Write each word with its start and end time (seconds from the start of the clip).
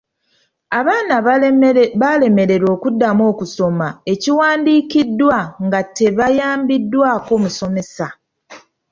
Abaana 0.79 1.15
baalemererwa 2.01 2.69
okuddamu 2.77 3.23
okusoma 3.31 3.87
ekiwandiikiddwa 4.13 5.37
nga 5.65 5.79
tebayambiddwako 5.95 7.33
musomesa. 7.43 8.07